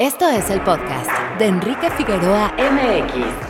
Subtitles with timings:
[0.00, 3.49] Esto es el podcast de Enrique Figueroa MX.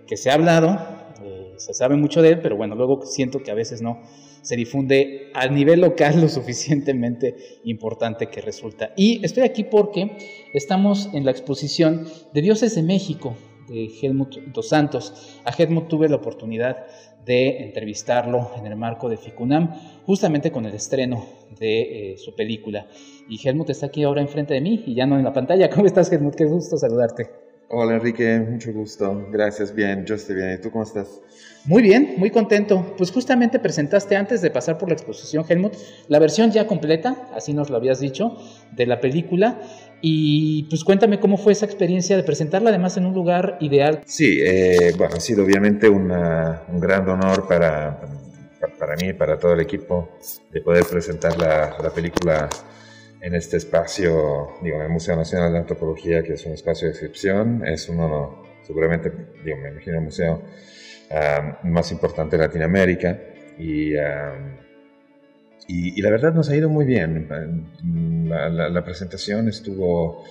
[0.07, 0.79] que se ha hablado,
[1.21, 4.01] eh, se sabe mucho de él, pero bueno, luego siento que a veces no
[4.43, 7.35] se difunde a nivel local lo suficientemente
[7.65, 8.93] importante que resulta.
[8.97, 10.17] Y estoy aquí porque
[10.53, 13.37] estamos en la exposición de Dioses de México
[13.69, 15.41] de Helmut Dos Santos.
[15.45, 16.87] A Helmut tuve la oportunidad
[17.25, 21.25] de entrevistarlo en el marco de FICUNAM, justamente con el estreno
[21.59, 22.87] de eh, su película.
[23.29, 25.71] Y Helmut está aquí ahora enfrente de mí y ya no en la pantalla.
[25.75, 26.35] ¿Cómo estás, Helmut?
[26.35, 27.44] Qué gusto saludarte.
[27.77, 29.27] Hola Enrique, mucho gusto.
[29.33, 30.53] Gracias, bien, yo estoy bien.
[30.53, 31.09] ¿Y tú cómo estás?
[31.65, 32.95] Muy bien, muy contento.
[32.97, 35.75] Pues justamente presentaste antes de pasar por la exposición, Helmut,
[36.07, 38.39] la versión ya completa, así nos lo habías dicho,
[38.71, 39.61] de la película.
[40.01, 44.03] Y pues cuéntame cómo fue esa experiencia de presentarla además en un lugar ideal.
[44.07, 47.99] Sí, eh, bueno, ha sido obviamente un gran honor para,
[48.79, 50.11] para mí y para todo el equipo
[50.53, 52.49] de poder presentar la, la película
[53.25, 56.93] en este espacio, digo, en el Museo Nacional de Antropología, que es un espacio de
[56.93, 59.11] excepción, es uno, seguramente,
[59.43, 60.43] digo, me imagino el museo
[61.63, 63.19] más importante de Latinoamérica
[63.59, 63.95] y,
[65.69, 67.27] y, la verdad nos ha ido muy bien.
[68.29, 70.25] La, presentación estuvo,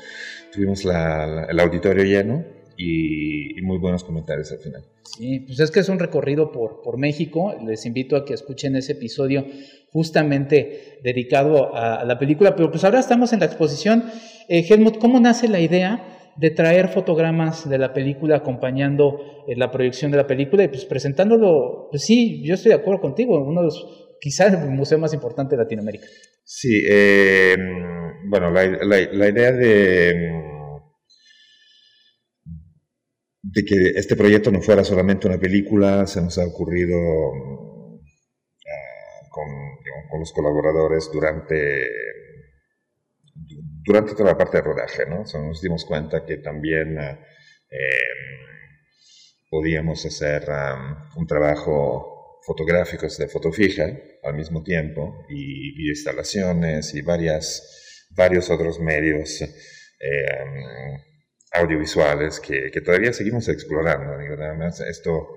[0.54, 2.46] tuvimos el auditorio lleno
[2.78, 4.84] y, muy buenos comentarios al final.
[5.04, 7.56] Sí, pues es que es un recorrido por, por México.
[7.66, 9.48] Les invito a que escuchen ese episodio
[9.94, 12.56] justamente dedicado a, la película.
[12.56, 14.04] Pero pues ahora estamos en la exposición.
[14.50, 19.72] Eh, Helmut, ¿cómo nace la idea de traer fotogramas de la película acompañando eh, la
[19.72, 21.88] proyección de la película y pues presentándolo?
[21.92, 25.56] Pues sí, yo estoy de acuerdo contigo, uno de los quizás el museo más importante
[25.56, 26.08] de Latinoamérica.
[26.44, 27.56] Sí, eh,
[28.30, 30.44] bueno, la, idea de
[33.44, 36.98] de que este proyecto no fuera solamente una película, se nos ha ocurrido
[38.66, 39.46] ah, con,
[40.14, 41.88] con, los colaboradores durante,
[43.84, 45.24] durante toda la parte de rodaje, ¿no?
[45.24, 47.18] nos dimos cuenta que también em,
[49.50, 50.46] podíamos hacer
[51.16, 53.86] un trabajo fotográfico de foto fija
[54.24, 59.42] al mismo tiempo y instalaciones y varias, varios otros medios.
[59.42, 61.14] Eh,
[61.54, 64.18] audiovisuales que, que todavía seguimos explorando.
[64.18, 65.28] Digo, además, esto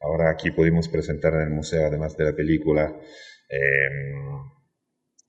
[0.00, 2.98] ahora aquí pudimos presentar en el museo, además de la película,
[3.48, 4.14] em,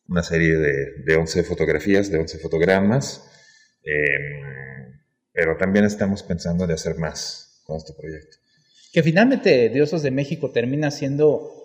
[0.08, 3.30] una serie de, de, 11 fotografías, de 11 fotogramas,
[3.84, 5.00] em,
[5.34, 8.38] pero también estamos pensando de hacer más con este proyecto.
[8.94, 11.58] Que finalmente Diosos de México termina siendo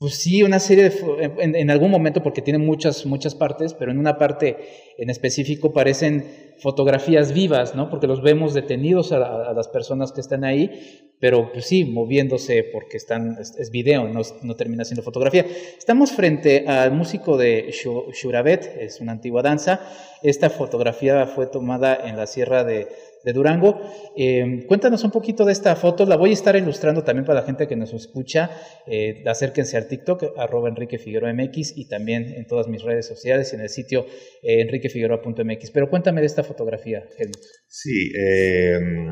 [0.00, 3.98] pues sí, una serie de, en, algún momento, porque tiene muchas, muchas partes, pero en
[3.98, 4.56] una parte
[4.96, 7.90] en específico parecen fotografías vivas, ¿no?
[7.90, 12.96] Porque los vemos detenidos a, las personas que están ahí, pero pues sí, moviéndose porque
[12.96, 15.46] están, es, video, no, termina siendo fotografía.
[15.78, 19.80] Estamos frente al músico de Shuravet, es una antigua danza.
[20.22, 22.88] Esta fotografía fue tomada en la sierra de
[23.32, 23.80] Durango.
[24.16, 27.46] Eh, cuéntanos un poquito de esta foto, la voy a estar ilustrando también para la
[27.46, 28.50] gente que nos escucha.
[28.86, 33.52] Eh, acérquense al TikTok, arroba Enrique Figueroa MX y también en todas mis redes sociales
[33.52, 34.06] y en el sitio
[34.42, 35.70] eh, enriquefigueroa.mx.
[35.70, 37.36] Pero cuéntame de esta fotografía, Helmut.
[37.68, 39.06] Sí, em,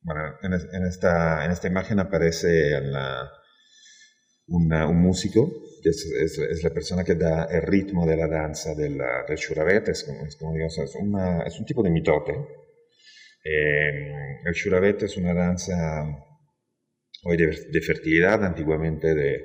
[0.00, 2.72] bueno, en, esta, en esta imagen aparece
[4.46, 5.50] un músico
[5.84, 8.98] es, la persona que da el ritmo de la danza del
[9.36, 12.32] shuravet, es, como, es, es un tipo de mitote,
[13.44, 16.04] eh, el shuravet es una danza
[17.24, 19.44] hoy de, fertilidad, antiguamente de,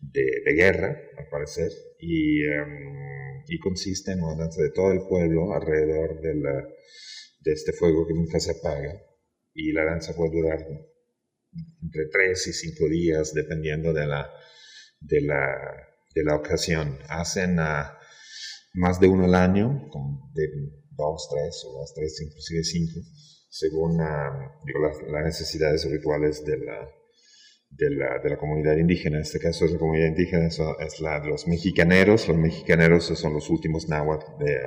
[0.00, 5.52] de, guerra, al parecer, y, em, y, consiste en una danza de todo el pueblo
[5.54, 9.09] alrededor de este fuego que nunca se apaga.
[9.54, 10.58] Y la danza puede durar
[11.82, 14.30] entre tres y cinco días, dependiendo de la,
[15.00, 15.56] de la,
[16.14, 16.98] de la ocasión.
[17.08, 17.56] Hacen
[18.74, 19.90] más de uno al año,
[20.34, 20.48] de,
[20.90, 23.00] dos, tres o las tres, inclusive cinco,
[23.48, 24.54] según ah,
[25.08, 26.88] las, necesidades rituales de la,
[27.70, 29.16] de la, de la, comunidad indígena.
[29.16, 32.28] En este caso es la comunidad indígena, es la de los mexicaneros.
[32.28, 34.60] Los mexicaneros son los últimos náhuatl de,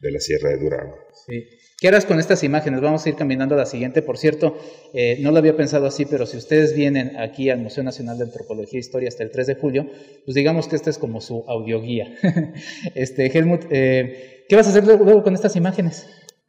[0.00, 1.05] de la Sierra de Durango.
[1.26, 2.80] ¿Qué harás con estas imágenes?
[2.80, 4.00] Vamos a ir caminando a la siguiente.
[4.00, 4.56] Por cierto,
[4.94, 8.24] eh, no lo había pensado así, pero si ustedes vienen aquí al Museo Nacional de
[8.24, 9.86] Antropología e Historia hasta el 3 de julio,
[10.24, 12.14] pues digamos que esta es como su audioguía.
[12.94, 16.06] este, Helmut, eh, ¿qué vas a hacer luego con estas imágenes?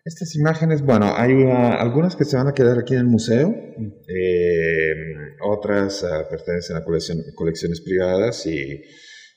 [0.08, 4.94] Estas imágenes, bueno, hay algunas que se van a quedar aquí en el museo, eh,
[5.44, 6.86] otras ah, pertenecen a
[7.36, 8.82] colecciones privadas y,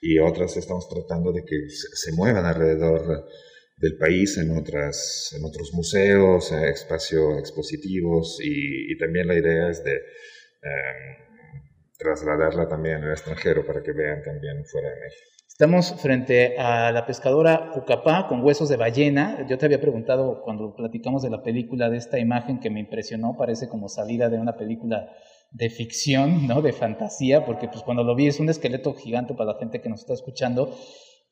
[0.01, 3.27] y, otras estamos tratando de que se, muevan alrededor
[3.81, 9.83] del país en, otras, en otros museos, eh, espacios expositivos y, también la idea es
[9.83, 11.31] de em,
[11.99, 15.31] trasladarla también al extranjero para que vean también fuera de México.
[15.49, 19.47] Estamos frente a la pescadora Cucapá con huesos de ballena.
[19.49, 23.37] Yo te había preguntado cuando platicamos de la película de esta imagen que me impresionó,
[23.37, 25.11] parece como salida de una película
[25.51, 26.63] de ficción, ¿no?
[26.63, 29.89] De fantasía, porque pues cuando lo vi es un esqueleto gigante para la gente que
[29.89, 30.75] nos está escuchando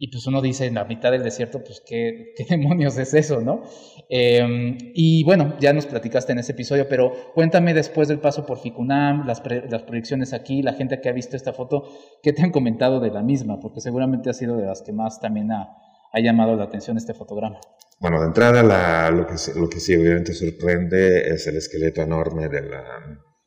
[0.00, 3.40] y pues uno dice en la mitad del desierto, pues qué, qué demonios es eso,
[3.40, 3.62] ¿no?
[4.08, 8.60] Em, y bueno, ya nos platicaste en ese episodio, pero cuéntame después del paso por
[8.60, 11.88] Ficunam, las, las proyecciones aquí, la gente que ha visto esta foto,
[12.22, 13.58] ¿qué te han comentado de la misma?
[13.60, 15.68] Porque seguramente ha sido de las que más también ha,
[16.12, 17.58] ha llamado la atención este fotograma.
[18.00, 22.48] Bueno, de entrada la, lo, que, lo que sí obviamente sorprende es el esqueleto enorme
[22.48, 22.84] de la,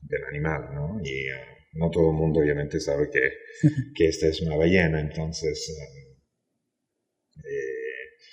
[0.01, 0.99] del animal, ¿no?
[1.01, 3.21] Y eh, no todo el mundo obviamente sabe que,
[3.95, 5.69] que esta es una ballena, entonces...
[5.69, 6.10] Eh, eh,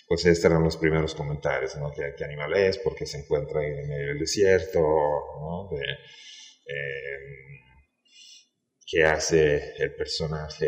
[0.09, 1.93] pues estos eran los primeros comentarios, ¿no?
[1.93, 2.79] ¿Qué, animal es?
[2.79, 4.81] ¿Por qué se encuentra en medio del desierto?
[4.81, 5.69] ¿no?
[5.73, 7.59] Em,
[8.87, 10.67] ¿Qué hace el personaje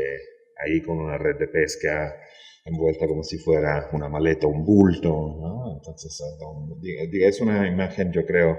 [0.62, 2.20] ahí con una red de pesca
[2.66, 5.08] envuelta como si fuera una maleta, un bulto?
[5.08, 5.74] ¿no?
[5.78, 6.20] Entonces,
[7.12, 8.58] es una imagen, yo creo,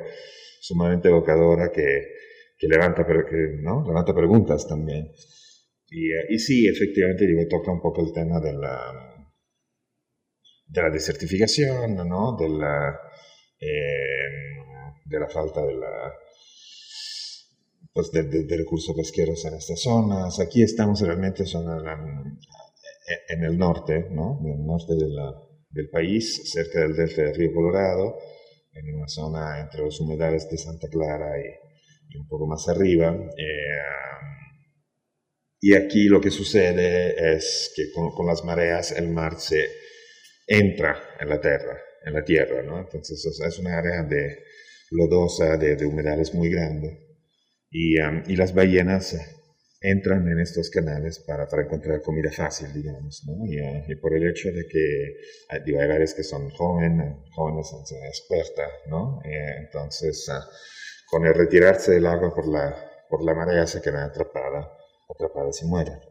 [0.62, 2.08] sumamente evocadora que,
[2.58, 3.86] que levanta, que, ¿no?
[3.88, 5.12] levanta preguntas también.
[5.92, 9.21] Y, y sí, efectivamente, digo, toca un poco el tema de la
[10.72, 12.38] de la desertificación, ¿no?
[12.38, 12.98] de, la,
[13.60, 16.14] em, de la falta de la
[17.94, 20.40] pues de, de, recursos pesqueros en estas zonas.
[20.40, 21.66] Aquí estamos realmente son
[23.28, 24.40] en, el norte, ¿no?
[24.46, 25.34] en el norte de la,
[25.70, 28.18] del país, cerca del delta del río Colorado,
[28.72, 33.14] en una zona entre los humedales de Santa Clara y, un poco más arriba.
[33.14, 33.82] Eh,
[35.60, 39.81] y aquí lo que sucede es que con, con las mareas el mar se
[40.52, 42.80] entra en la tierra, en la tierra, ¿no?
[42.80, 44.44] Entonces es una área de
[44.92, 47.08] lodosa, de, humedales muy grande.
[47.70, 49.18] Y, um, y, las ballenas
[49.80, 53.46] entran en estos canales para, para encontrar comida fácil, digamos, ¿no?
[53.46, 55.16] Y, uh, por el hecho de que
[55.50, 57.72] hay, varias que son jóvenes, jóvenes,
[58.10, 59.22] expertas, ¿no?
[59.24, 60.44] entonces, uh,
[61.10, 62.76] con el retirarse del agua por la,
[63.10, 64.68] por la marea se quedan atrapadas,
[65.10, 66.11] atrapadas y mueren.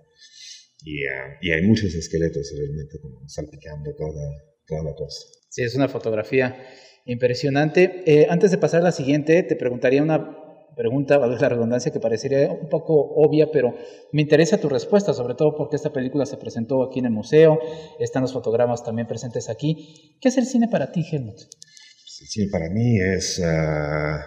[0.83, 4.31] Ah, y, hay muchos esqueletos realmente como salpicando toda,
[4.67, 5.27] toda la cosa.
[5.49, 6.57] Sí, es una fotografía
[7.05, 8.03] impresionante.
[8.07, 10.37] Eh, antes de pasar a la siguiente, te preguntaría una
[10.77, 13.75] pregunta, a la redundancia, que parecería un poco obvia, pero
[14.13, 17.59] me interesa tu respuesta, sobre todo porque esta película se presentó aquí en el museo,
[17.99, 20.17] están los fotogramas también presentes aquí.
[20.21, 21.39] ¿Qué es el cine para ti, Helmut?
[21.39, 24.25] El cine para mí es, ah,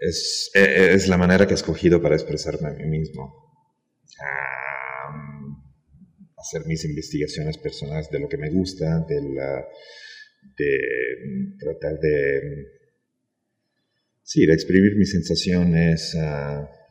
[0.00, 3.32] es, e, es, la manera que he escogido para expresarme a mí mismo.
[4.20, 4.65] Ah,
[6.36, 9.20] hacer mis investigaciones personales de lo que me gusta, de,
[10.56, 10.78] de
[11.58, 12.66] tratar de,
[14.22, 16.14] sí, de exprimir mis sensaciones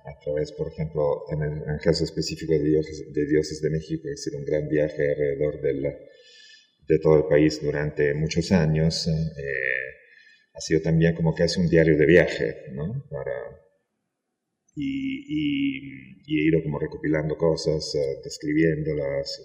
[0.05, 4.17] a través, por ejemplo, en el, caso específico de dioses, de dioses de México, he
[4.17, 9.07] sido un gran viaje alrededor de todo el país durante muchos años.
[9.07, 9.85] Eh,
[10.53, 13.05] ha sido también como casi un diario de viaje, ¿no?
[13.09, 13.64] Para,
[14.75, 19.41] y, he ido como recopilando cosas, uh, describiéndolas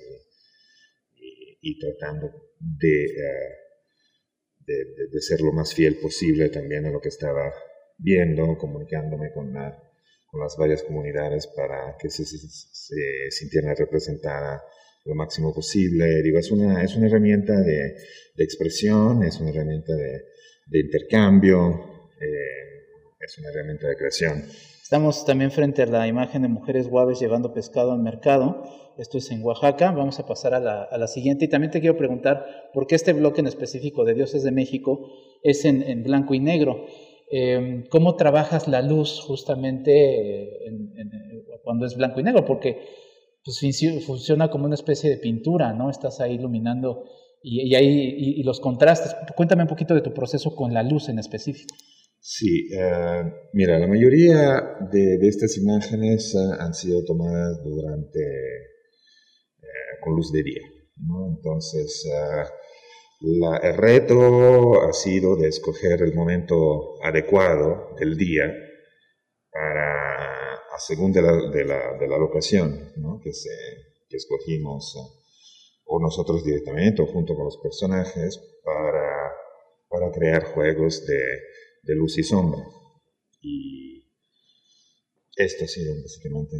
[1.61, 2.27] y, tratando
[2.59, 4.75] de, uh, de,
[5.11, 7.53] de, ser lo más fiel posible también a lo que estaba
[7.99, 14.63] viendo, comunicándome con, con las varias comunidades para que se, se, sintieran representadas
[15.05, 16.23] lo máximo posible.
[16.23, 17.95] Digo, es una, es una herramienta de,
[18.37, 20.25] de expresión, es una herramienta de,
[20.67, 24.45] de intercambio, eh, es una herramienta de creación.
[24.91, 28.65] Estamos también frente a la imagen de mujeres guaves llevando pescado al mercado.
[28.99, 29.93] Esto es en Oaxaca.
[29.93, 31.45] Vamos a pasar a la, siguiente.
[31.45, 32.45] Y también te quiero preguntar
[32.75, 35.09] por qué este bloque en específico de Dioses de México
[35.45, 36.87] es en, blanco y negro.
[37.31, 40.59] Em, ¿Cómo trabajas la luz justamente
[41.63, 42.45] cuando es blanco y negro?
[42.45, 42.83] Porque
[43.45, 43.61] pues,
[44.05, 45.89] funciona como una especie de pintura, ¿no?
[45.89, 47.05] Estás ahí iluminando
[47.45, 49.15] y, y, ahí, y los contrastes.
[49.37, 51.77] Cuéntame un poquito de tu proceso con la luz en específico.
[52.23, 53.23] Sí, eh,
[53.55, 60.43] mira, la mayoría de, estas imágenes eh, han sido tomadas durante, eh, con luz de
[60.43, 60.63] día,
[60.99, 61.29] ¿no?
[61.29, 62.07] Entonces,
[63.21, 68.53] la, el reto ha sido de escoger el momento adecuado del día
[69.51, 73.21] para, según de la, de la, de la locación ¿no?
[73.23, 73.51] que, se,
[74.09, 74.95] que escogimos,
[75.85, 79.33] o nosotros directamente, o junto con los personajes, para,
[79.89, 81.19] para crear juegos de
[81.83, 82.63] de luz y sombra.
[83.41, 84.05] Y
[85.37, 86.57] esto ha sido básicamente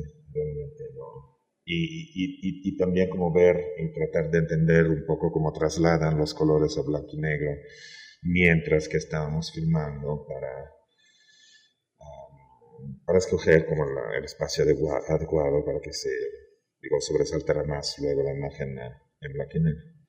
[1.65, 6.77] y, y, también como ver y tratar de entender un poco cómo trasladan los colores
[6.79, 7.51] a blanco y negro
[8.23, 10.73] mientras que estábamos filmando para,
[12.01, 13.85] um, para escoger como
[14.17, 16.11] el espacio adecuado, para que se
[16.81, 18.77] digo, sobresaltara más luego la imagen
[19.21, 20.00] en blanco y negro.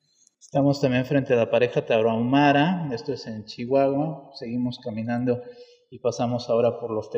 [0.42, 5.40] Estamos también frente a la pareja Tarahumara, esto es en Chihuahua, seguimos caminando
[5.92, 7.12] y pasamos ahora por los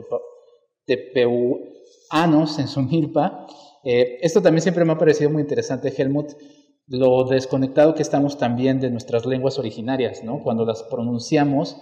[0.86, 3.48] tepeuanos en Sumilpa.
[3.86, 6.34] Eh, esto también siempre me ha parecido muy interesante, Helmut,
[6.88, 10.44] lo desconectado que estamos también de nuestras lenguas originarias, ¿no?
[10.44, 11.78] Cuando las pronunciamos,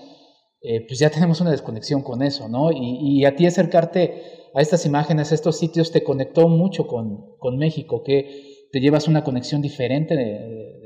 [0.61, 2.69] eh, pues ya tenemos una desconexión con eso, ¿no?
[2.71, 4.21] Y, a ti acercarte
[4.53, 9.07] a estas imágenes, a estos sitios, te conectó mucho con, con México, que te llevas
[9.07, 10.80] una conexión diferente de,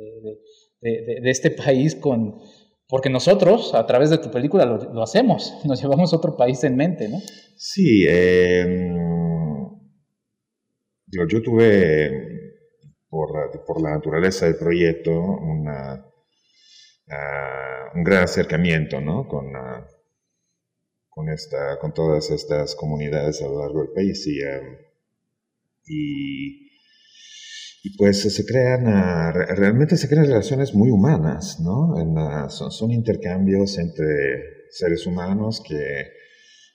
[0.82, 2.40] de, este país con...
[2.88, 7.10] Porque nosotros, a través de tu película, lo, hacemos, nos llevamos otro país en mente,
[7.10, 7.18] ¿no?
[7.58, 8.94] Sí, em,
[11.08, 12.36] yo tuve,
[13.10, 13.30] por,
[13.66, 16.06] por, la naturaleza del proyecto, una,
[17.10, 19.28] ah, un gran acercamiento ¿no?
[19.28, 19.88] con, ah,
[21.10, 24.78] con, esta, con todas estas comunidades a lo largo del país y, em,
[25.88, 26.65] y
[27.86, 31.94] y pues se crean, ah, realmente se crean relaciones muy humanas, ¿no?
[32.18, 36.08] Ah, son, intercambios entre seres humanos que,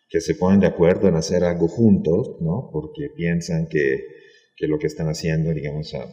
[0.08, 2.70] que, se ponen de acuerdo en hacer algo juntos, ¿no?
[2.72, 4.06] Porque piensan que,
[4.54, 6.06] que lo que están haciendo, digamos, a,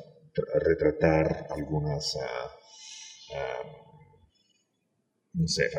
[0.66, 2.52] retratar algunas, ah,
[5.34, 5.70] no sé,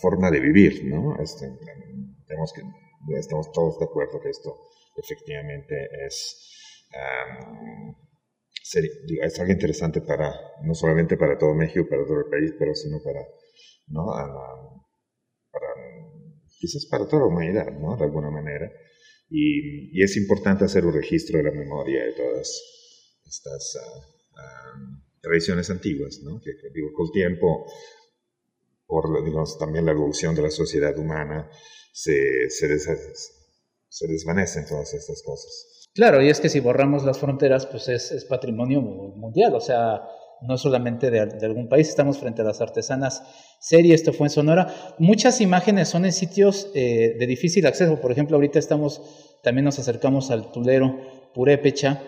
[0.00, 1.20] forma de vivir, ¿no?
[1.20, 1.50] Este,
[2.28, 2.62] tenemos que,
[3.18, 4.54] estamos todos de acuerdo que esto
[4.96, 5.74] efectivamente
[6.06, 6.44] es
[8.62, 13.02] es algo interesante para, no solamente para todo México, para todo el país, pero sino
[13.02, 13.20] para,
[13.88, 14.06] ¿no?
[15.50, 15.68] para
[16.58, 17.96] quizás para toda la humanidad, ¿no?
[17.96, 18.70] De alguna manera.
[19.30, 22.50] Y, y, es importante hacer un registro de la memoria de todas
[23.26, 26.40] estas uh, tradiciones antiguas, ¿no?
[26.40, 27.66] Que, digo, con el tiempo,
[28.86, 31.50] por digamos, también la evolución de la sociedad humana,
[31.92, 35.77] se, se, se desvanecen todas estas cosas.
[35.98, 40.04] Claro, y es que si borramos las fronteras, pues es, patrimonio mundial, o sea,
[40.42, 43.24] no solamente de, algún país, estamos frente a las artesanas
[43.58, 44.94] serie, esto fue en Sonora.
[45.00, 49.02] Muchas imágenes son en sitios eh, de difícil acceso, por ejemplo, ahorita estamos,
[49.42, 51.00] también nos acercamos al Tulero
[51.34, 52.00] Purépecha.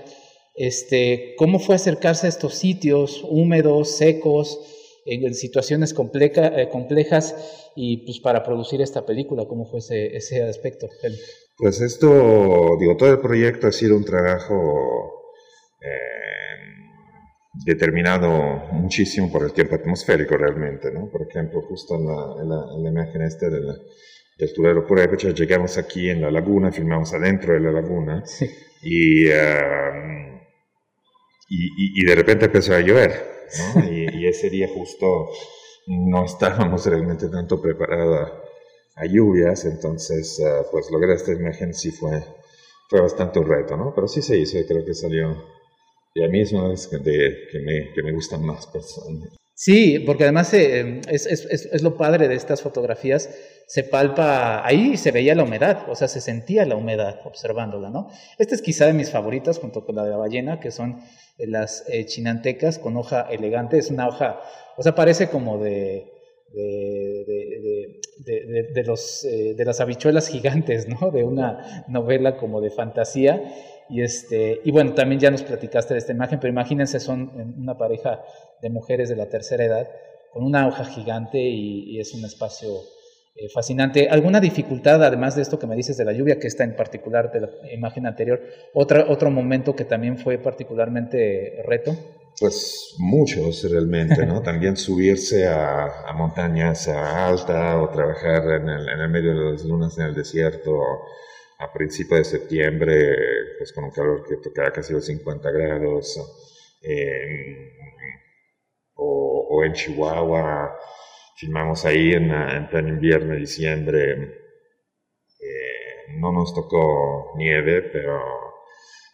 [0.55, 4.61] Este, ¿Cómo fue acercarse a estos sitios húmedos, secos,
[5.07, 9.47] en situaciones eh, complejas y pues para producir esta película?
[9.47, 10.89] ¿Cómo fue ese, ese aspecto?
[11.57, 15.35] Pues esto, digo, todo el proyecto ha sido un trabajo
[15.83, 16.21] eh,
[17.65, 18.29] determinado
[18.73, 21.11] muchísimo por el tiempo atmosférico realmente, ¿no?
[21.11, 23.67] Por ejemplo, justo en la, en la, imagen este del,
[24.39, 28.25] del Tulero Purépecha, llegamos aquí en la laguna, filmamos adentro de la laguna
[28.83, 30.41] y, um,
[31.49, 33.25] y, y, de repente empezó a llover,
[33.75, 33.85] ¿no?
[33.85, 34.00] y,
[34.31, 35.29] y ese día justo
[35.89, 38.31] no estábamos realmente tanto preparados
[38.95, 42.23] a lluvias, entonces uh, pues lograr esta imagen sí fue,
[42.89, 43.93] fue bastante un reto, ¿no?
[43.95, 45.37] Pero sí se hizo y creo que salió,
[46.15, 49.37] y a mí es una de las que, me, que me gustan más personalmente.
[49.55, 53.29] Sí, porque además eh, es, es, es, lo padre de estas fotografías,
[53.67, 58.09] se palpa, ahí se veía la humedad, o sea, se sentía la humedad observándola, ¿no?
[58.39, 61.03] Esta es quizá de mis favoritas junto con la de la ballena, que son
[61.47, 64.41] las eh, chinantecas con hoja elegante, es una hoja,
[64.77, 66.13] o sea, parece como de,
[66.53, 71.11] de, de, de, los, eh, de las habichuelas gigantes, ¿no?
[71.11, 73.43] De una novela como de fantasía.
[73.89, 77.77] Y, este, y bueno, también ya nos platicaste de esta imagen, pero imagínense, son una
[77.77, 78.23] pareja
[78.63, 79.89] de mujeres de la tercera edad
[80.33, 82.69] con una hoja gigante y, es un espacio
[83.41, 84.09] eh, fascinante.
[84.11, 87.33] ¿Alguna dificultad, además de esto que me dices de la lluvia, que está en particular
[87.33, 88.39] de la imagen anterior,
[88.75, 91.97] otra, otro momento que también fue particularmente reto?
[92.39, 94.43] Pues muchos realmente, ¿no?
[94.51, 99.65] También subirse a, a montañas altas o trabajar en el, en el, medio de las
[99.65, 100.79] lunas en el desierto
[101.59, 103.15] a principios de septiembre,
[103.57, 106.19] pues con un calor que tocaba casi los 50 grados,
[108.95, 110.75] o, o, en Chihuahua
[111.41, 114.39] filmamos ahí en, en pleno invierno, diciembre.
[116.19, 118.21] no nos tocó nieve, pero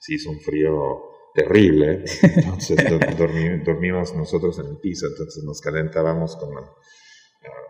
[0.00, 2.04] sí hizo un frío terrible.
[2.23, 2.76] Entonces
[3.64, 6.50] dormimos nosotros en el piso, entonces nos calentábamos con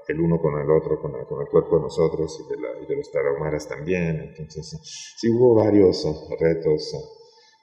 [0.08, 2.68] el uno con el otro, con el, con el cuerpo de nosotros y de, la,
[2.80, 4.34] y de, los tarahumaras también.
[4.36, 4.80] Entonces,
[5.16, 6.92] sí hubo varios uh, retos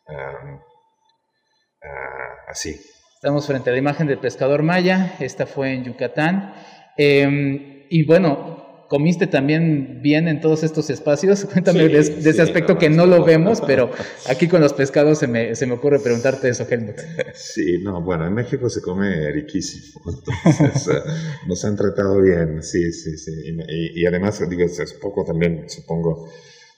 [0.09, 2.79] um, uh, así.
[3.15, 6.53] Estamos frente a la imagen del pescador maya, esta fue en Yucatán.
[6.97, 8.53] Eh, y bueno,
[8.93, 11.45] comiste también bien en todos estos espacios.
[11.51, 13.89] Cuéntame de, ese aspecto que no lo vemos, pero
[14.29, 16.97] aquí con los pescados se me, se me ocurre preguntarte eso, Helmut.
[17.33, 19.99] Sí, no, bueno, en México se come riquísimo,
[20.45, 20.99] entonces eh,
[21.47, 23.31] nos han tratado bien, sí, sí, sí.
[23.67, 26.29] Y, y además, digo, es poco también, supongo,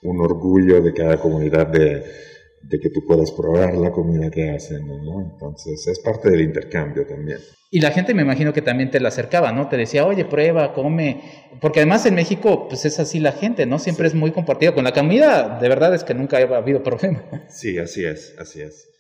[0.03, 2.03] un orgullo de cada comunidad de
[2.67, 5.22] de que tú puedas probar la comida que hacen, ¿no?
[5.22, 7.39] Entonces es parte del intercambio también.
[7.69, 9.67] Y la gente me imagino que también te la acercaba, ¿no?
[9.67, 11.22] Te decía, oye, prueba, come,
[11.62, 13.79] porque además en México pues es así la gente, ¿no?
[13.79, 17.24] Siempre es muy compartida con la comida, de verdad es que nunca ha habido problema.
[17.50, 18.94] Sí, así es, así es.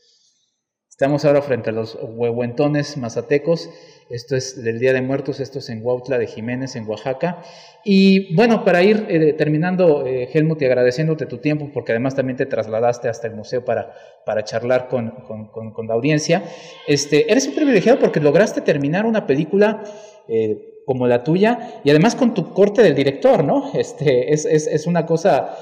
[0.97, 3.69] Estamos ahora frente a los huehuentones mazatecos.
[4.09, 7.41] Esto es del Día de Muertos, esto es en Huautla de Jiménez, en Oaxaca.
[7.83, 12.37] Y bueno, para ir eh, terminando, eh, Helmut, y agradeciéndote tu tiempo, porque además también
[12.37, 13.93] te trasladaste hasta el museo para,
[14.25, 15.11] para charlar con,
[15.51, 16.43] con, la audiencia,
[16.87, 19.83] este, eres un privilegiado porque lograste terminar una película
[20.29, 23.69] eh, como la tuya y además con tu corte del director, ¿no?
[23.73, 25.57] Este, es, es, es una cosa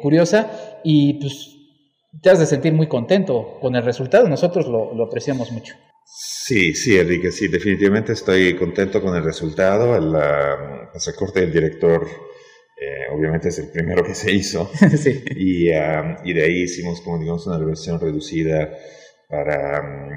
[0.00, 1.59] curiosa y pues
[2.22, 4.28] te has de sentir muy contento con el resultado.
[4.28, 5.74] Nosotros lo, apreciamos mucho.
[6.04, 9.94] Sí, sí, Enrique, sí, definitivamente estoy contento con el resultado.
[9.94, 14.70] El, uh, corte del director, eh, obviamente, es el primero que se hizo.
[14.96, 15.24] sí.
[15.36, 18.70] y, um, y, de ahí hicimos, como digamos, una versión reducida
[19.28, 20.10] para, um,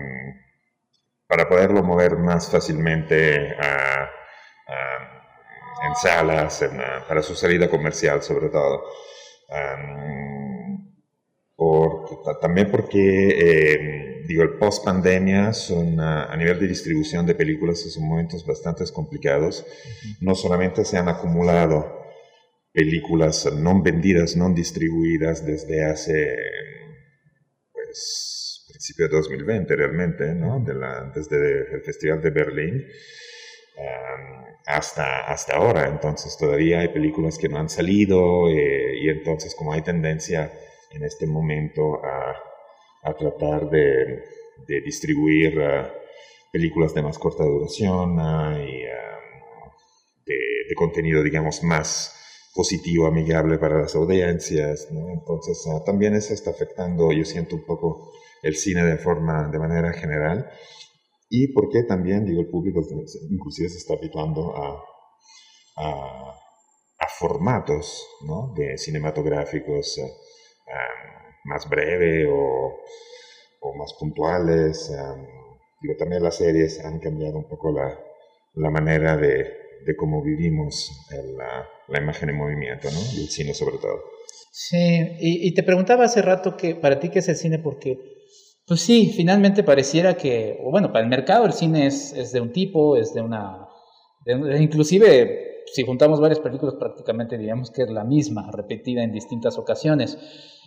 [1.28, 4.10] para poderlo mover más fácilmente a,
[5.86, 8.84] en salas, uh, para su salida comercial, sobre todo.
[9.50, 10.53] Um,
[12.42, 18.08] también porque, eh, digo, el post pandemia son a, nivel de distribución de películas son
[18.08, 19.66] momentos bastante complicados.
[20.20, 22.02] No solamente se han acumulado
[22.72, 26.38] películas no vendidas, no distribuidas desde hace,
[27.72, 30.60] pues, principio de 2020 realmente, ¿no?
[30.60, 32.84] De la, desde el Festival de Berlín.
[34.66, 39.74] hasta, hasta ahora, entonces todavía hay películas que no han salido eh, y entonces como
[39.74, 40.52] hay tendencia
[40.93, 42.36] en este momento a,
[43.03, 44.23] a tratar de,
[44.67, 45.88] de distribuir uh,
[46.51, 49.71] películas de más corta duración uh, y um,
[50.25, 52.19] de, contenido, digamos, más
[52.56, 54.88] positivo, amigable para las audiencias.
[54.89, 59.93] Entonces, también eso está afectando, yo siento un poco el cine de forma, de manera
[59.93, 60.49] general.
[61.29, 62.82] Y porque también, digo, el público
[63.29, 64.84] inclusive se está habituando a,
[65.77, 66.29] a,
[66.99, 68.53] a formatos ¿no?
[68.56, 69.99] de cinematográficos
[71.45, 72.80] más breve o,
[73.62, 74.91] o, más puntuales.
[75.82, 77.99] digo, también las series han cambiado un poco la,
[78.56, 79.43] la manera de,
[79.86, 80.91] de, cómo vivimos
[81.38, 82.99] la, la, imagen en movimiento, ¿no?
[83.15, 84.02] Y el cine sobre todo.
[84.52, 84.78] Sí,
[85.19, 87.99] y, y, te preguntaba hace rato que para ti qué es el cine, porque,
[88.67, 92.41] pues sí, finalmente pareciera que, o bueno, para el mercado el cine es, es de
[92.41, 93.67] un tipo, es de una,
[94.26, 99.58] de, inclusive si juntamos varias películas prácticamente diríamos que es la misma, repetida en distintas
[99.58, 100.17] ocasiones.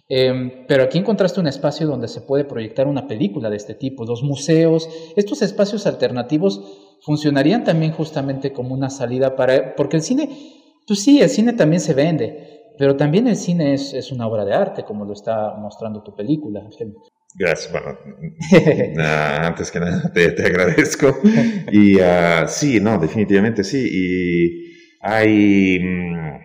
[0.08, 4.04] Em, pero aquí encontraste un espacio donde se puede proyectar una película de este tipo.
[4.04, 6.60] Los museos, estos espacios alternativos
[7.02, 9.74] funcionarían también justamente como una salida para...
[9.74, 10.28] Porque el cine,
[10.86, 14.44] pues sí, el cine también se vende, pero también el cine es, es una obra
[14.44, 16.62] de arte, como lo está mostrando tu película.
[17.38, 17.98] Gracias, bueno,
[19.02, 21.14] antes que nada te, te agradezco.
[21.72, 23.88] Y uh, sí, no, definitivamente sí.
[23.92, 24.66] Y
[25.00, 26.40] hay, mm,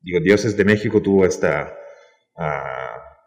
[0.00, 1.78] digo, Dioses de México tuvo esta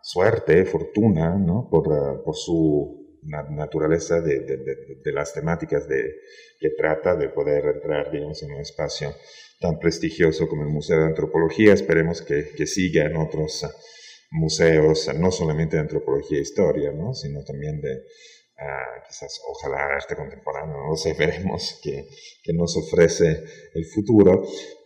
[0.01, 1.67] suerte, fortuna, ¿no?
[1.69, 6.13] por, ah, por su naturaleza de, de, las temáticas de,
[6.59, 9.15] que trata de poder entrar, digamos, en un espacio
[9.59, 11.73] tan prestigioso como el Museo de Antropología.
[11.73, 13.65] Esperemos que, que siga en otros
[14.29, 17.13] museos, no solamente de antropología e historia, ¿no?
[17.13, 18.03] sino también de,
[18.59, 22.07] uh, quizás, ojalá, arte contemporáneo, no lo sé, veremos qué,
[22.43, 24.43] qué nos ofrece el futuro.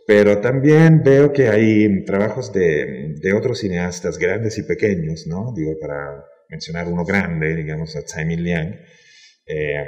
[0.07, 5.53] Pero también veo que hay trabajos de, de, otros cineastas grandes y pequeños, ¿no?
[5.55, 8.75] Digo, para mencionar uno grande, digamos, a Tsai Liang.
[9.45, 9.83] Eh,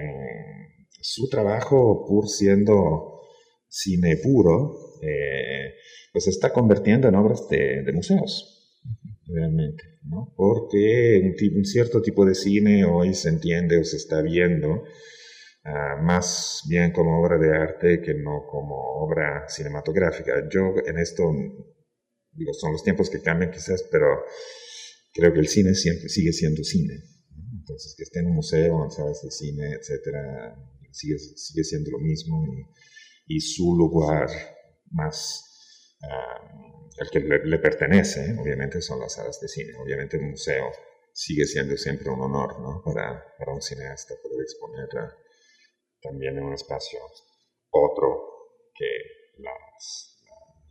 [1.01, 3.21] su trabajo, por siendo
[3.67, 5.73] cine puro, eh,
[6.11, 8.60] pues se está convirtiendo en obras de, de museos,
[9.31, 10.33] realmente, ¿no?
[10.35, 14.83] Porque un, un, cierto tipo de cine hoy se entiende o se está viendo
[15.63, 20.47] ah, más bien como obra de arte que no como obra cinematográfica.
[20.49, 21.23] Yo en esto,
[22.31, 24.07] digo, son los tiempos que cambian quizás, pero
[25.13, 26.95] creo que el cine siempre sigue siendo cine.
[27.59, 30.55] Entonces, que esté en un museo, en salas de cine, etcétera,
[30.91, 32.43] sigue, sigue siendo lo mismo
[33.27, 34.29] y, y su lugar
[34.89, 35.47] más
[36.97, 39.73] el que le, pertenece, obviamente, son las salas de cine.
[39.81, 40.71] Obviamente, el museo
[41.13, 42.81] sigue siendo siempre un honor ¿no?
[42.83, 44.87] para, para un cineasta poder exponer
[46.01, 46.99] también en un espacio
[47.69, 48.87] otro que
[49.37, 50.17] las,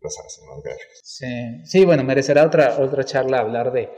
[0.00, 1.00] las salas cinematográficas.
[1.02, 3.90] Sí, sí, bueno, merecerá otra, otra charla hablar de,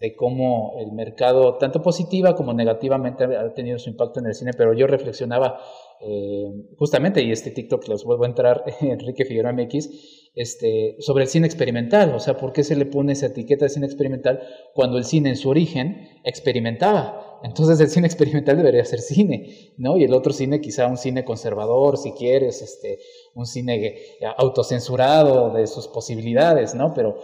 [0.00, 4.52] de cómo el mercado, tanto positiva como negativamente, ha tenido su impacto en el cine,
[4.56, 5.58] pero yo reflexionaba
[6.00, 11.30] eh, justamente, y este TikTok los vuelvo a entrar, Enrique Figueroa MX, este, sobre el
[11.30, 14.40] cine experimental, o sea, ¿por qué se le pone esa etiqueta de cine experimental
[14.74, 17.40] cuando el cine en su origen experimentaba?
[17.44, 19.96] Entonces el cine experimental debería ser cine, ¿no?
[19.96, 22.98] Y el otro cine quizá un cine conservador, si quieres, este,
[23.34, 23.96] un cine
[24.38, 26.94] autocensurado de sus posibilidades, ¿no?
[26.94, 27.18] Pero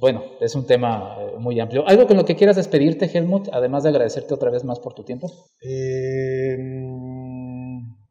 [0.00, 1.86] bueno, es un tema eh, muy amplio.
[1.86, 5.04] ¿Algo con lo que quieras despedirte, Helmut, además de agradecerte otra vez más por tu
[5.04, 5.30] tiempo?
[5.60, 6.56] Eh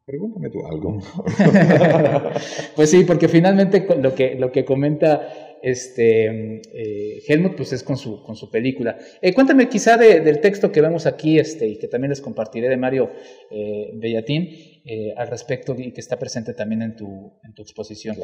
[0.06, 0.98] Pregúntame tú algo.
[2.76, 7.96] pues sí, porque finalmente lo que, lo que comenta este, eh, Helmut pues es con
[7.96, 8.98] su, con su película.
[9.22, 12.76] Eh, cuéntame quizá del texto que vemos aquí este, y que también les compartiré de
[12.76, 13.10] Mario
[13.50, 14.46] eh, Bellatín
[14.84, 18.14] eh, al respecto y que está presente también en tu, en tu exposición.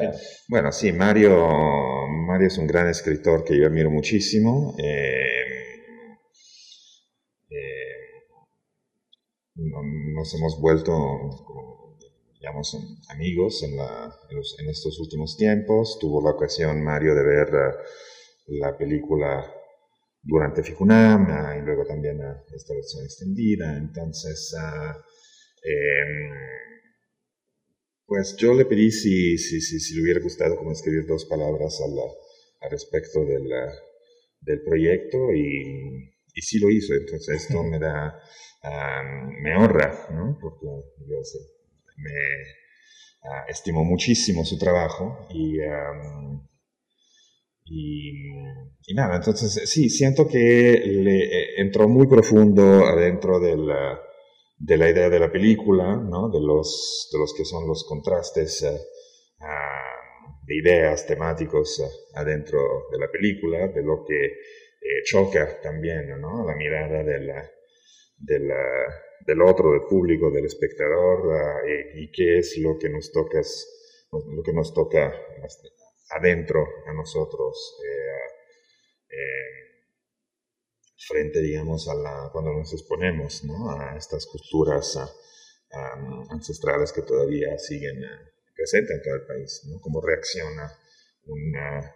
[0.49, 1.49] Bueno, sí, Mario,
[2.27, 4.77] Mario es un gran escritor que yo admiro muchísimo.
[9.61, 10.93] Nos hemos vuelto
[12.41, 12.75] digamos,
[13.11, 15.99] amigos en, la, en, estos últimos tiempos.
[16.01, 17.77] Tuvo la ocasión Mario de ver eh,
[18.47, 19.45] la película
[20.23, 23.77] durante Ficunam ah, y luego también ah, esta versión extendida.
[23.77, 24.97] Entonces, ah,
[25.63, 26.33] em,
[28.07, 31.79] pues yo le pedí si, si, si, si, le hubiera gustado como escribir dos palabras
[31.83, 33.49] al, respecto del,
[34.41, 36.95] del proyecto y, y sí lo hizo.
[36.95, 38.19] Entonces esto me da,
[38.63, 40.39] me honra, ¿no?
[40.41, 41.17] Porque yo
[41.97, 42.11] me
[43.23, 45.59] uh, estimo muchísimo su trabajo y,
[48.95, 54.01] nada, entonces sí, siento que le eh, entró muy profundo adentro de la,
[54.59, 56.29] de la idea de la película, ¿no?
[56.29, 58.77] de, los, de los que son los contrastes eh,
[60.43, 62.59] de ideas temáticos eh, adentro
[62.91, 64.37] de la película, de lo que
[65.05, 66.45] choca también ¿no?
[66.45, 67.49] la mirada de la,
[68.21, 68.39] de
[69.27, 71.63] del otro, del público, del espectador,
[71.95, 73.41] y, qué es lo que nos toca,
[74.13, 75.13] lo que nos toca
[76.11, 79.61] adentro a nosotros, eh, eh,
[80.97, 83.71] frente, digamos, a la, cuando nos exponemos ¿no?
[83.71, 84.99] a estas culturas
[86.31, 89.81] ancestrales que todavía siguen eh, presentes en todo el país, ¿no?
[89.81, 90.69] Cómo reacciona
[91.27, 91.95] una,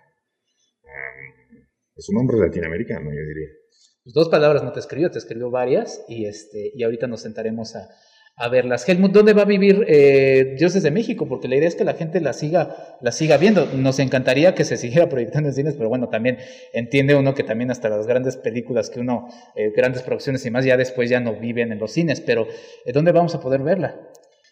[1.97, 3.64] es un hombre latinoamericano, yo diría.
[4.05, 7.75] Pues, dos palabras no te escribió, te escribió varias y, este, y ahorita nos sentaremos
[7.75, 7.89] a,
[8.37, 8.87] a verlas.
[8.87, 11.27] Helmut, ¿dónde va a vivir eh, Dioses de México?
[11.27, 13.67] Porque la idea es que la gente la siga, la siga viendo.
[13.75, 16.39] Nos encantaría que se siguiera proyectando en cines, pero bueno, también
[16.75, 20.67] entiende uno que también hasta las grandes películas que uno, eh, grandes producciones y más,
[20.67, 22.21] ya después ya no viven en los cines.
[22.21, 22.47] Pero
[22.85, 23.99] eh, ¿dónde vamos a poder verla?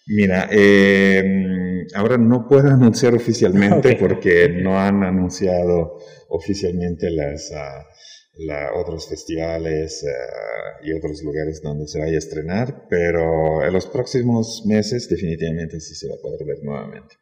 [0.07, 7.51] Mira, em, ahora no puedo anunciar oficialmente porque no han anunciado oficialmente las...
[7.51, 7.92] Uh,
[8.35, 13.87] la, otros festivales eh, y otros lugares donde se vaya a estrenar, pero en los
[13.87, 17.17] próximos meses definitivamente sí se va a poder ver nuevamente.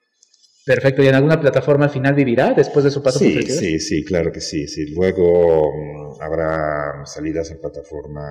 [0.64, 4.04] Perfecto, ¿y en alguna plataforma al final vivirá después de su paso sí, Sí, sí,
[4.04, 4.94] claro que sí, sí.
[4.94, 8.22] Luego mm, habrá salidas en plataforma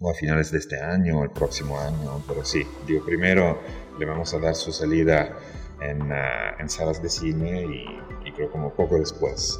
[0.00, 3.60] o a finales de este año o el próximo año, pero sí, digo, primero
[3.98, 5.38] le vamos a dar su salida
[5.82, 9.58] en, ah, en salas de cine y, y creo como poco después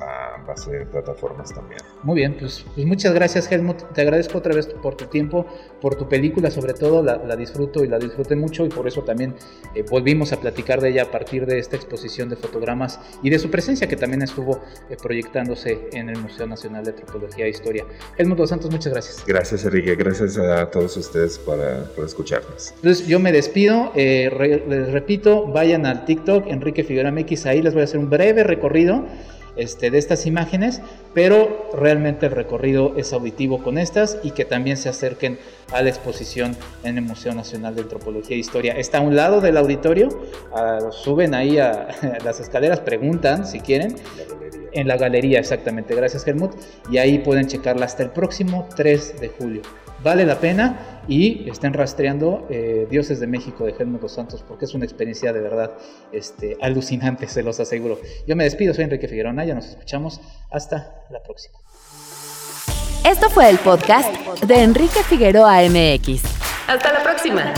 [0.00, 1.80] a base de plataformas también.
[2.02, 5.46] Muy bien, pues, pues, muchas gracias Helmut, te agradezco otra vez por tu tiempo,
[5.80, 9.34] por tu película sobre todo, la, disfruto y la disfruté mucho y por eso también
[9.74, 13.38] eh, volvimos a platicar de ella a partir de esta exposición de fotogramas y de
[13.38, 17.84] su presencia que también estuvo eh, proyectándose en el Museo Nacional de Antropología e Historia.
[18.16, 19.24] Helmut Dos Santos, muchas gracias.
[19.26, 21.58] Gracias Enrique, gracias a todos ustedes por,
[21.94, 22.72] por escucharnos.
[22.76, 27.74] Entonces yo me despido, eh, les repito, vayan al TikTok Enrique Figueroa MX, ahí les
[27.74, 29.04] voy a hacer un breve recorrido
[29.58, 30.80] este, de estas imágenes,
[31.14, 35.38] pero realmente el recorrido es auditivo con estas y que también se acerquen
[35.72, 38.72] a la exposición en el Museo Nacional de Antropología e Historia.
[38.74, 40.08] Está a un lado del auditorio,
[40.90, 41.88] suben ahí a,
[42.24, 43.96] las escaleras, preguntan si quieren.
[44.72, 45.94] En la galería, exactamente.
[45.94, 46.52] Gracias, Helmut.
[46.90, 49.62] Y ahí pueden checarla hasta el próximo 3 de julio.
[50.02, 54.66] Vale la pena y estén rastreando eh, Dioses de México de Germán Dos Santos porque
[54.66, 55.72] es una experiencia de verdad
[56.12, 57.98] este, alucinante, se los aseguro.
[58.26, 61.58] Yo me despido, soy Enrique Figueroa ya nos escuchamos hasta la próxima.
[63.04, 66.22] Esto fue el podcast de Enrique Figueroa MX.
[66.66, 67.54] Hasta la próxima.